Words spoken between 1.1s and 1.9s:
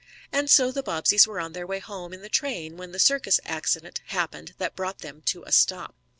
were on their way